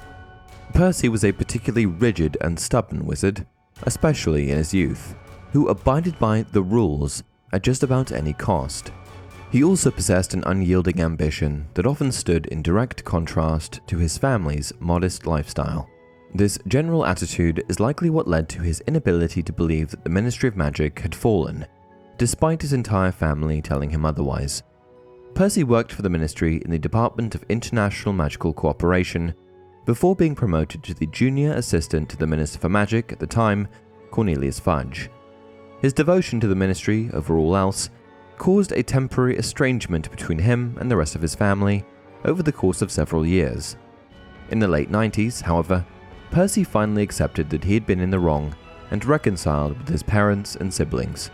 Percy 0.73 1.09
was 1.09 1.25
a 1.25 1.33
particularly 1.33 1.87
rigid 1.87 2.37
and 2.41 2.59
stubborn 2.59 3.07
wizard, 3.07 3.47
especially 3.83 4.51
in 4.51 4.59
his 4.59 4.73
youth, 4.73 5.15
who 5.53 5.69
abided 5.69 6.19
by 6.19 6.43
the 6.43 6.63
rules 6.63 7.23
at 7.53 7.63
just 7.63 7.83
about 7.83 8.13
any 8.13 8.33
cost. 8.33 8.93
He 9.51 9.65
also 9.65 9.91
possessed 9.91 10.33
an 10.33 10.45
unyielding 10.47 11.01
ambition 11.01 11.67
that 11.75 11.87
often 11.87 12.13
stood 12.13 12.47
in 12.47 12.63
direct 12.63 13.05
contrast 13.05 13.81
to 13.89 13.99
his 13.99 14.17
family's 14.17 14.73
modest 14.79 15.27
lifestyle. 15.27 15.89
This 16.33 16.59
general 16.69 17.05
attitude 17.05 17.65
is 17.69 17.81
likely 17.81 18.11
what 18.11 18.29
led 18.29 18.49
to 18.51 18.63
his 18.63 18.81
inability 18.87 19.43
to 19.43 19.53
believe 19.53 19.91
that 19.91 20.05
the 20.05 20.11
Ministry 20.11 20.49
of 20.49 20.57
Magic 20.57 21.01
had 21.01 21.15
fallen, 21.15 21.67
despite 22.19 22.63
his 22.63 22.73
entire 22.73 23.11
family 23.11 23.61
telling 23.61 23.91
him 23.91 24.05
otherwise. 24.05 24.63
Percy 25.35 25.65
worked 25.65 25.93
for 25.93 26.03
the 26.03 26.11
ministry 26.11 26.61
in 26.65 26.71
the 26.71 26.79
Department 26.79 27.35
of 27.35 27.45
International 27.49 28.13
Magical 28.13 28.53
Cooperation 28.53 29.35
before 29.87 30.15
being 30.15 30.35
promoted 30.35 30.83
to 30.83 30.95
the 30.95 31.07
junior 31.07 31.53
assistant 31.55 32.09
to 32.11 32.17
the 32.17 32.27
Minister 32.27 32.59
for 32.59 32.69
Magic 32.69 33.13
at 33.13 33.19
the 33.19 33.27
time, 33.27 33.67
Cornelius 34.11 34.61
Fudge. 34.61 35.09
His 35.81 35.93
devotion 35.93 36.41
to 36.41 36.47
the 36.47 36.55
ministry 36.55 37.09
over 37.15 37.39
all 37.39 37.57
else 37.57 37.89
caused 38.37 38.73
a 38.73 38.83
temporary 38.83 39.37
estrangement 39.39 40.11
between 40.11 40.39
him 40.39 40.77
and 40.79 40.91
the 40.91 40.97
rest 40.97 41.15
of 41.15 41.23
his 41.23 41.35
family 41.35 41.85
over 42.25 42.43
the 42.43 42.53
course 42.53 42.83
of 42.83 42.93
several 42.93 43.27
years. 43.27 43.77
In 44.51 44.59
the 44.59 44.69
late 44.69 44.91
90s, 44.91 45.41
however, 45.41 45.85
Percy 46.31 46.65
finally 46.65 47.03
accepted 47.03 47.49
that 47.51 47.65
he 47.65 47.75
had 47.75 47.87
been 47.87 48.01
in 48.01 48.11
the 48.11 48.19
wrong 48.19 48.55
and 48.91 49.05
reconciled 49.05 49.79
with 49.79 49.89
his 49.89 50.03
parents 50.03 50.57
and 50.57 50.73
siblings. 50.73 51.31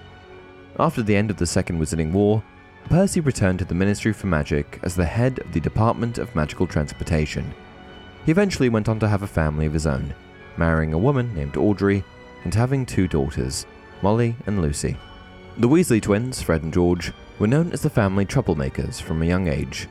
After 0.79 1.03
the 1.03 1.17
end 1.17 1.31
of 1.31 1.39
the 1.39 1.47
Second 1.47 1.81
Wizarding 1.81 2.13
War, 2.13 2.43
Percy 2.89 3.19
returned 3.19 3.59
to 3.59 3.65
the 3.65 3.75
Ministry 3.75 4.13
for 4.13 4.29
Magic 4.29 4.79
as 4.85 4.95
the 4.95 5.05
head 5.05 5.41
of 5.41 5.53
the 5.53 5.59
Department 5.59 6.19
of 6.19 6.35
Magical 6.37 6.69
Transportation. 6.69 7.53
He 8.25 8.31
eventually 8.31 8.69
went 8.69 8.89
on 8.89 9.01
to 9.01 9.09
have 9.09 9.23
a 9.23 9.27
family 9.27 9.67
of 9.67 9.73
his 9.73 9.89
own, 9.89 10.15
marrying 10.57 10.93
a 10.93 10.99
woman 10.99 11.35
named 11.35 11.57
Audrey 11.57 12.05
and 12.45 12.55
having 12.55 12.87
two 12.87 13.09
daughters, 13.09 13.67
Molly 14.03 14.37
and 14.47 14.63
Lucy. 14.63 14.97
The 15.59 15.69
Weasley 15.69 16.01
twins, 16.01 16.41
Fred 16.41 16.63
and 16.63 16.73
George, 16.73 17.13
were 17.41 17.49
known 17.49 17.73
as 17.73 17.83
the 17.83 17.91
family 17.91 18.25
troublemakers 18.25 19.03
from 19.03 19.21
a 19.21 19.27
young 19.27 19.49
age. 19.49 19.89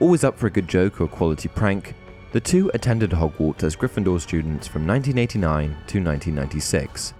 Always 0.00 0.24
up 0.24 0.36
for 0.36 0.48
a 0.48 0.50
good 0.50 0.66
joke 0.66 1.00
or 1.00 1.06
quality 1.06 1.48
prank, 1.48 1.94
the 2.32 2.40
two 2.40 2.72
attended 2.74 3.10
Hogwarts 3.10 3.62
as 3.62 3.76
Gryffindor 3.76 4.20
students 4.20 4.66
from 4.66 4.84
1989 4.84 5.68
to 5.68 6.02
1996. 6.02 7.14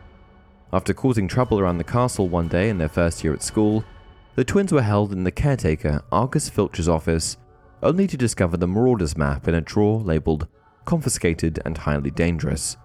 After 0.73 0.93
causing 0.93 1.29
trouble 1.29 1.61
around 1.61 1.79
the 1.79 1.85
castle 1.85 2.29
one 2.29 2.49
day 2.49 2.71
in 2.71 2.79
their 2.79 2.89
first 2.89 3.23
year 3.23 3.35
at 3.35 3.43
school, 3.43 3.85
the 4.35 4.45
twins 4.45 4.73
were 4.73 4.83
held 4.83 5.13
in 5.13 5.25
the 5.25 5.31
caretaker 5.31 6.03
Argus 6.11 6.49
Filch's 6.49 6.89
office, 6.89 7.37
only 7.83 8.07
to 8.07 8.17
discover 8.17 8.57
the 8.57 8.67
Marauders 8.67 9.17
map 9.17 9.49
in 9.49 9.55
a 9.55 9.61
drawer 9.61 10.01
labeled 10.01 10.47
confiscated 10.85 11.61
and 11.65 11.79
highly 11.79 12.11
dangerous. 12.11 12.77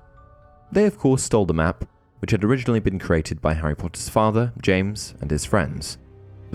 They, 0.71 0.85
of 0.85 0.97
course, 0.97 1.23
stole 1.23 1.45
the 1.45 1.53
map 1.53 1.85
which 2.19 2.31
had 2.31 2.43
originally 2.43 2.79
been 2.79 2.99
created 2.99 3.41
by 3.41 3.53
Harry 3.53 3.75
Potter's 3.75 4.09
father, 4.09 4.51
James, 4.61 5.13
and 5.21 5.29
his 5.29 5.45
friends. 5.45 5.97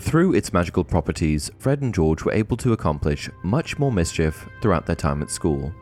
Through 0.00 0.34
its 0.34 0.52
magical 0.52 0.84
properties, 0.84 1.50
Fred 1.58 1.82
and 1.82 1.94
George 1.94 2.24
were 2.24 2.32
able 2.32 2.56
to 2.58 2.72
accomplish 2.72 3.30
much 3.44 3.78
more 3.78 3.92
mischief 3.92 4.48
throughout 4.60 4.86
their 4.86 4.96
time 4.96 5.22
at 5.22 5.30
school. 5.30 5.72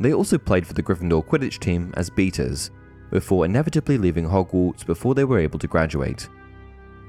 They 0.00 0.12
also 0.12 0.38
played 0.38 0.66
for 0.66 0.74
the 0.74 0.82
Gryffindor 0.82 1.24
Quidditch 1.24 1.60
team 1.60 1.92
as 1.96 2.10
beaters, 2.10 2.70
before 3.10 3.44
inevitably 3.44 3.98
leaving 3.98 4.24
Hogwarts 4.24 4.84
before 4.84 5.14
they 5.14 5.24
were 5.24 5.38
able 5.38 5.58
to 5.60 5.68
graduate. 5.68 6.28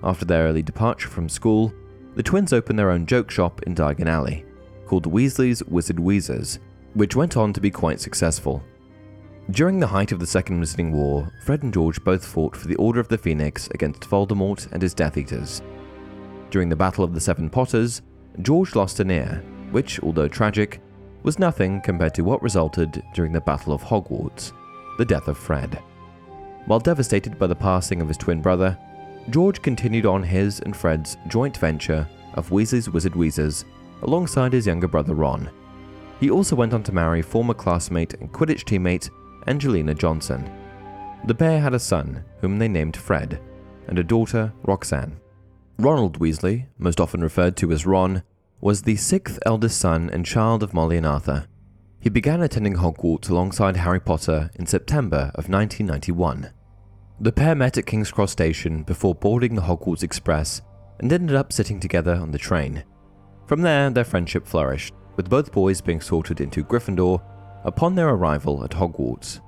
After 0.04 0.26
their 0.26 0.46
early 0.46 0.62
departure 0.62 1.08
from 1.08 1.30
school, 1.30 1.74
the 2.16 2.24
twins 2.24 2.54
opened 2.54 2.80
their 2.80 2.92
own 2.92 3.06
joke 3.06 3.30
shop 3.32 3.62
in 3.64 3.76
Diagon 3.76 4.08
Alley, 4.08 4.46
called 4.86 5.06
Weasley's 5.06 5.64
Wizard 5.66 6.00
Wheezers, 6.00 6.60
which 6.94 7.16
went 7.16 7.36
on 7.36 7.54
to 7.54 7.62
be 7.62 7.72
quite 7.72 8.00
successful. 8.00 8.64
During 9.52 9.80
the 9.80 9.88
height 9.88 10.12
of 10.12 10.20
the 10.20 10.26
Second 10.26 10.62
Wizarding 10.62 10.92
War, 10.92 11.32
Fred 11.44 11.62
and 11.64 11.74
George 11.74 12.04
both 12.04 12.26
fought 12.26 12.56
for 12.56 12.68
the 12.68 12.76
Order 12.78 13.00
of 13.00 13.10
the 13.10 13.18
Phoenix 13.18 13.68
against 13.74 14.02
Voldemort 14.02 14.72
and 14.72 14.82
his 14.82 14.94
Death 14.94 15.18
Eaters. 15.18 15.62
During 16.50 16.70
the 16.70 16.76
Battle 16.76 17.04
of 17.04 17.14
the 17.14 17.20
Seven 17.20 17.50
Potters, 17.50 18.02
George 18.42 18.76
lost 18.76 19.00
an 19.00 19.12
ear, 19.12 19.44
which, 19.72 20.00
although 20.02 20.28
tragic, 20.28 20.82
was 21.24 21.38
nothing 21.38 21.82
compared 21.82 22.14
to 22.16 22.24
what 22.24 22.42
resulted 22.42 23.04
during 23.14 23.32
the 23.32 23.42
Battle 23.42 23.74
of 23.74 23.84
Hogwarts, 23.84 24.52
the 24.98 25.06
death 25.06 25.28
of 25.28 25.38
Fred. 25.38 25.82
While 26.66 26.80
devastated 26.80 27.38
by 27.38 27.48
the 27.48 27.56
passing 27.56 28.02
of 28.02 28.08
his 28.08 28.18
twin 28.18 28.42
brother, 28.42 28.78
George 29.30 29.62
continued 29.62 30.06
on 30.06 30.22
his 30.22 30.60
and 30.60 30.76
Fred's 30.76 31.18
joint 31.28 31.58
venture 31.58 32.08
of 32.36 32.50
Weasley's 32.50 32.90
Wizard 32.90 33.16
Wheezers 33.16 33.66
alongside 34.04 34.54
his 34.54 34.68
younger 34.68 34.88
brother 34.88 35.16
Ron. 35.16 35.50
He 36.20 36.30
also 36.30 36.56
went 36.56 36.74
on 36.74 36.84
to 36.84 36.92
marry 36.92 37.22
former 37.22 37.54
classmate 37.54 38.14
and 38.16 38.32
Quidditch 38.32 38.64
teammate 38.64 39.10
Angelina 39.48 39.94
Johnson. 39.94 40.50
The 41.26 41.36
pair 41.36 41.60
had 41.60 41.74
a 41.74 41.80
son, 41.80 42.24
whom 42.42 42.60
they 42.60 42.68
named 42.68 42.96
Fred, 42.96 43.42
and 43.88 43.98
a 43.98 44.04
daughter, 44.04 44.54
Roxanne. 44.64 45.20
Ronald 45.80 46.20
Weasley, 46.20 46.68
most 46.78 47.02
often 47.02 47.22
referred 47.22 47.58
to 47.58 47.72
as 47.72 47.86
Ron, 47.86 48.24
was 48.62 48.84
the 48.84 48.96
sixth 48.96 49.40
eldest 49.46 49.80
son 49.80 50.10
and 50.12 50.26
child 50.26 50.64
of 50.64 50.74
Molly 50.74 50.98
and 50.98 51.06
Arthur. 51.06 51.48
He 52.00 52.10
began 52.10 52.42
attending 52.42 52.76
Hogwarts 52.76 53.30
alongside 53.30 53.78
Harry 53.78 54.00
Potter 54.00 54.52
in 54.56 54.68
September 54.68 55.32
of 55.34 55.50
1991. 55.50 56.52
The 57.22 57.32
pair 57.32 57.56
met 57.56 57.78
at 57.78 57.86
King's 57.86 58.12
Cross 58.12 58.32
Station 58.32 58.84
before 58.84 59.16
boarding 59.16 59.56
the 59.56 59.62
Hogwarts 59.62 60.04
Express 60.04 60.62
and 61.00 61.12
ended 61.12 61.36
up 61.36 61.54
sitting 61.54 61.80
together 61.80 62.14
on 62.14 62.32
the 62.32 62.38
train. 62.38 62.84
From 63.48 63.62
there, 63.62 63.90
their 63.90 64.04
friendship 64.04 64.46
flourished, 64.46 64.94
with 65.16 65.30
both 65.30 65.54
boys 65.54 65.80
being 65.80 66.02
sorted 66.02 66.42
into 66.42 66.64
Gryffindor 66.64 67.22
upon 67.64 67.96
their 67.96 68.10
arrival 68.10 68.66
at 68.66 68.72
Hogwarts. 68.72 69.40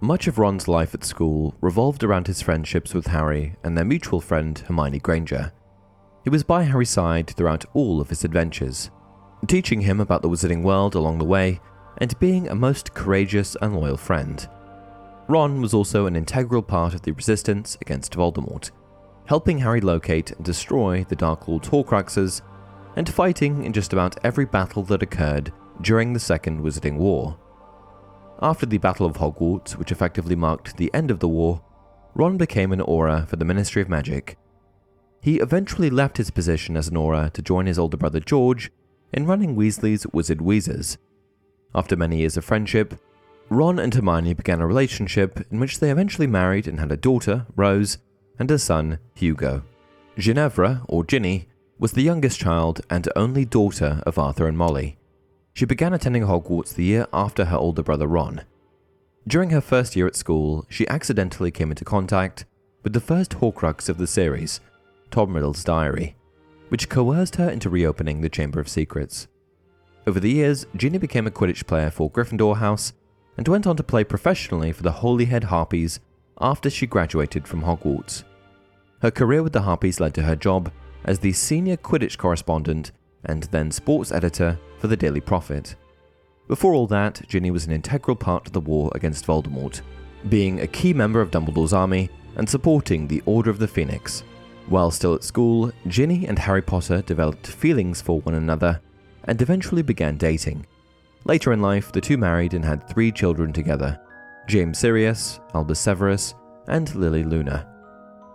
Much 0.00 0.26
of 0.26 0.38
Ron's 0.38 0.66
life 0.66 0.92
at 0.92 1.04
school 1.04 1.54
revolved 1.60 2.02
around 2.02 2.26
his 2.26 2.42
friendships 2.42 2.92
with 2.92 3.06
Harry 3.06 3.54
and 3.62 3.78
their 3.78 3.84
mutual 3.84 4.20
friend 4.20 4.58
Hermione 4.58 4.98
Granger. 4.98 5.52
He 6.24 6.30
was 6.30 6.42
by 6.42 6.64
Harry's 6.64 6.90
side 6.90 7.30
throughout 7.30 7.64
all 7.74 8.00
of 8.00 8.08
his 8.08 8.24
adventures, 8.24 8.90
teaching 9.46 9.82
him 9.82 10.00
about 10.00 10.22
the 10.22 10.28
wizarding 10.28 10.62
world 10.62 10.96
along 10.96 11.18
the 11.18 11.24
way 11.24 11.60
and 11.98 12.18
being 12.18 12.48
a 12.48 12.54
most 12.54 12.92
courageous 12.92 13.56
and 13.62 13.76
loyal 13.76 13.96
friend. 13.96 14.48
Ron 15.26 15.60
was 15.60 15.72
also 15.72 16.06
an 16.06 16.16
integral 16.16 16.62
part 16.62 16.94
of 16.94 17.02
the 17.02 17.12
resistance 17.12 17.78
against 17.80 18.12
Voldemort, 18.12 18.70
helping 19.26 19.58
Harry 19.58 19.80
locate 19.80 20.32
and 20.32 20.44
destroy 20.44 21.04
the 21.04 21.16
Dark 21.16 21.48
Lord's 21.48 21.68
Horcruxes, 21.68 22.42
and 22.96 23.08
fighting 23.08 23.64
in 23.64 23.72
just 23.72 23.92
about 23.92 24.18
every 24.24 24.44
battle 24.44 24.82
that 24.84 25.02
occurred 25.02 25.52
during 25.80 26.12
the 26.12 26.20
Second 26.20 26.60
Wizarding 26.60 26.96
War. 26.96 27.38
After 28.42 28.66
the 28.66 28.78
Battle 28.78 29.06
of 29.06 29.16
Hogwarts, 29.16 29.72
which 29.72 29.92
effectively 29.92 30.36
marked 30.36 30.76
the 30.76 30.92
end 30.92 31.10
of 31.10 31.20
the 31.20 31.28
war, 31.28 31.62
Ron 32.14 32.36
became 32.36 32.72
an 32.72 32.80
Auror 32.80 33.26
for 33.26 33.36
the 33.36 33.44
Ministry 33.44 33.80
of 33.80 33.88
Magic. 33.88 34.36
He 35.22 35.40
eventually 35.40 35.88
left 35.88 36.18
his 36.18 36.30
position 36.30 36.76
as 36.76 36.88
an 36.88 36.96
Auror 36.96 37.32
to 37.32 37.42
join 37.42 37.66
his 37.66 37.78
older 37.78 37.96
brother 37.96 38.20
George 38.20 38.70
in 39.12 39.26
running 39.26 39.56
Weasley's 39.56 40.06
Wizard 40.12 40.42
Wheezers, 40.42 40.98
after 41.74 41.96
many 41.96 42.18
years 42.18 42.36
of 42.36 42.44
friendship, 42.44 42.94
Ron 43.54 43.78
and 43.78 43.94
Hermione 43.94 44.34
began 44.34 44.60
a 44.60 44.66
relationship 44.66 45.46
in 45.50 45.60
which 45.60 45.78
they 45.78 45.90
eventually 45.90 46.26
married 46.26 46.66
and 46.66 46.80
had 46.80 46.90
a 46.90 46.96
daughter, 46.96 47.46
Rose, 47.54 47.98
and 48.36 48.50
a 48.50 48.58
son, 48.58 48.98
Hugo. 49.14 49.62
Ginevra, 50.18 50.82
or 50.88 51.04
Ginny, 51.04 51.46
was 51.78 51.92
the 51.92 52.02
youngest 52.02 52.40
child 52.40 52.80
and 52.90 53.08
only 53.14 53.44
daughter 53.44 54.02
of 54.06 54.18
Arthur 54.18 54.48
and 54.48 54.58
Molly. 54.58 54.98
She 55.52 55.66
began 55.66 55.94
attending 55.94 56.24
Hogwarts 56.24 56.74
the 56.74 56.82
year 56.82 57.06
after 57.12 57.44
her 57.44 57.56
older 57.56 57.82
brother 57.82 58.08
Ron. 58.08 58.42
During 59.28 59.50
her 59.50 59.60
first 59.60 59.94
year 59.94 60.08
at 60.08 60.16
school, 60.16 60.66
she 60.68 60.88
accidentally 60.88 61.52
came 61.52 61.70
into 61.70 61.84
contact 61.84 62.46
with 62.82 62.92
the 62.92 63.00
first 63.00 63.32
Horcrux 63.32 63.88
of 63.88 63.98
the 63.98 64.08
series, 64.08 64.60
Tom 65.12 65.32
Riddle's 65.32 65.62
diary, 65.62 66.16
which 66.70 66.88
coerced 66.88 67.36
her 67.36 67.48
into 67.48 67.70
reopening 67.70 68.20
the 68.20 68.28
Chamber 68.28 68.58
of 68.58 68.68
Secrets. 68.68 69.28
Over 70.08 70.18
the 70.18 70.30
years, 70.30 70.66
Ginny 70.76 70.98
became 70.98 71.28
a 71.28 71.30
Quidditch 71.30 71.66
player 71.66 71.90
for 71.90 72.10
Gryffindor 72.10 72.56
House 72.56 72.92
and 73.36 73.48
went 73.48 73.66
on 73.66 73.76
to 73.76 73.82
play 73.82 74.04
professionally 74.04 74.72
for 74.72 74.82
the 74.82 74.92
Holyhead 74.92 75.44
Harpies 75.44 76.00
after 76.40 76.70
she 76.70 76.86
graduated 76.86 77.46
from 77.46 77.62
Hogwarts. 77.62 78.24
Her 79.02 79.10
career 79.10 79.42
with 79.42 79.52
the 79.52 79.62
Harpies 79.62 80.00
led 80.00 80.14
to 80.14 80.22
her 80.22 80.36
job 80.36 80.70
as 81.04 81.18
the 81.18 81.32
senior 81.32 81.76
Quidditch 81.76 82.16
correspondent 82.16 82.92
and 83.24 83.44
then 83.44 83.70
sports 83.70 84.12
editor 84.12 84.58
for 84.78 84.88
the 84.88 84.96
Daily 84.96 85.20
Prophet. 85.20 85.76
Before 86.48 86.74
all 86.74 86.86
that, 86.88 87.22
Ginny 87.28 87.50
was 87.50 87.66
an 87.66 87.72
integral 87.72 88.16
part 88.16 88.46
of 88.46 88.52
the 88.52 88.60
war 88.60 88.90
against 88.94 89.26
Voldemort, 89.26 89.80
being 90.28 90.60
a 90.60 90.66
key 90.66 90.92
member 90.92 91.20
of 91.20 91.30
Dumbledore's 91.30 91.72
army 91.72 92.10
and 92.36 92.48
supporting 92.48 93.06
the 93.06 93.22
Order 93.26 93.50
of 93.50 93.58
the 93.58 93.68
Phoenix. 93.68 94.24
While 94.66 94.90
still 94.90 95.14
at 95.14 95.24
school, 95.24 95.72
Ginny 95.86 96.26
and 96.26 96.38
Harry 96.38 96.62
Potter 96.62 97.02
developed 97.02 97.46
feelings 97.46 98.00
for 98.00 98.20
one 98.20 98.34
another 98.34 98.80
and 99.24 99.40
eventually 99.40 99.82
began 99.82 100.16
dating. 100.16 100.66
Later 101.26 101.52
in 101.52 101.62
life, 101.62 101.90
the 101.90 102.00
two 102.00 102.18
married 102.18 102.52
and 102.52 102.64
had 102.64 102.86
three 102.86 103.10
children 103.10 103.52
together 103.52 103.98
James 104.46 104.78
Sirius, 104.78 105.40
Albus 105.54 105.80
Severus, 105.80 106.34
and 106.68 106.94
Lily 106.94 107.24
Luna. 107.24 107.66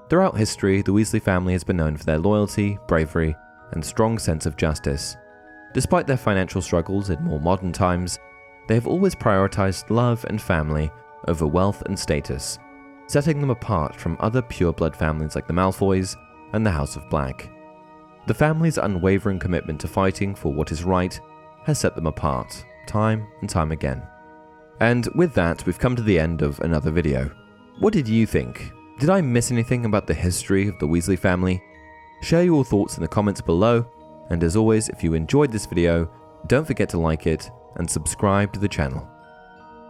Throughout 0.10 0.36
history, 0.36 0.82
the 0.82 0.91
Weasley 0.91 1.21
family 1.21 1.54
has 1.54 1.63
been 1.63 1.78
known 1.78 1.95
for 1.95 2.06
their 2.06 2.17
loyalty, 2.17 2.80
bravery, 2.88 3.36
and 3.73 3.86
strong 3.86 4.17
sense 4.17 4.47
of 4.47 4.58
justice. 4.58 5.15
Despite 5.73 6.08
their 6.08 6.17
financial 6.17 6.63
struggles 6.63 7.12
in 7.12 7.23
more 7.23 7.39
modern 7.39 7.71
times, 7.71 8.17
they 8.67 8.73
have 8.73 8.88
always 8.88 9.13
prioritized 9.13 9.91
love 9.91 10.25
and 10.28 10.41
family 10.41 10.89
over 11.28 11.45
wealth 11.45 11.84
and 11.84 11.97
status, 11.97 12.58
setting 13.06 13.39
them 13.39 13.52
apart 13.52 13.95
from 13.95 14.17
other 14.19 14.41
pure-blood 14.41 14.95
families 14.95 15.36
like 15.36 15.45
the 15.45 15.54
Malfoys 15.54 16.15
and 16.54 16.65
the 16.65 16.71
House 16.71 16.95
of 16.95 17.08
Black. 17.12 17.52
The 18.25 18.34
family's 18.34 18.80
unwavering 18.80 19.38
commitment 19.38 19.80
to 19.82 19.88
fighting 19.88 20.34
for 20.34 20.52
what 20.52 20.71
is 20.71 20.84
right 20.84 21.19
has 21.65 21.78
set 21.78 21.93
them 21.93 22.08
apart, 22.08 22.65
time 22.89 23.28
and 23.39 23.49
time 23.49 23.71
again. 23.71 24.02
And 24.82 25.08
with 25.15 25.34
that, 25.36 25.65
we've 25.65 25.80
come 25.80 25.95
to 25.95 26.02
the 26.02 26.19
end 26.19 26.41
of 26.41 26.60
another 26.62 26.91
video. 26.91 27.32
What 27.80 27.93
did 27.93 28.08
you 28.08 28.25
think? 28.25 28.71
Did 28.99 29.10
I 29.10 29.21
miss 29.21 29.52
anything 29.52 29.86
about 29.86 30.08
the 30.08 30.13
history 30.13 30.67
of 30.67 30.78
the 30.80 30.88
Weasley 30.88 31.17
family? 31.17 31.62
Share 32.21 32.43
your 32.43 32.65
thoughts 32.65 32.97
in 32.97 33.02
the 33.02 33.08
comments 33.08 33.39
below, 33.39 33.86
and 34.30 34.43
as 34.43 34.56
always, 34.56 34.89
if 34.89 35.04
you 35.04 35.13
enjoyed 35.13 35.52
this 35.52 35.65
video, 35.65 36.12
don't 36.47 36.65
forget 36.65 36.89
to 36.89 36.99
like 36.99 37.28
it 37.28 37.49
and 37.75 37.89
subscribe 37.89 38.52
to 38.54 38.60
the 38.60 38.67
channel. 38.67 39.08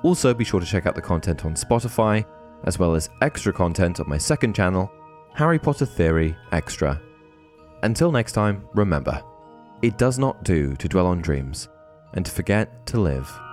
Also, 0.04 0.34
be 0.34 0.44
sure 0.44 0.60
to 0.60 0.66
check 0.66 0.86
out 0.86 0.96
the 0.96 1.02
content 1.02 1.46
on 1.46 1.54
Spotify, 1.56 2.26
as 2.66 2.78
well 2.78 2.96
as 2.96 3.10
extra 3.22 3.54
content 3.54 4.00
on 4.00 4.10
my 4.10 4.18
second 4.18 4.56
channel, 4.56 4.92
Harry 5.34 5.58
Potter 5.58 5.86
Theory 5.86 6.36
Extra. 6.52 7.02
Until 7.84 8.12
next 8.12 8.34
time, 8.34 8.68
remember, 8.74 9.24
it 9.82 9.98
does 9.98 10.20
not 10.20 10.44
do 10.44 10.76
to 10.76 10.88
dwell 10.88 11.08
on 11.08 11.22
dreams 11.22 11.70
and 12.14 12.26
to 12.26 12.32
forget 12.32 12.86
to 12.88 13.00
live. 13.00 13.49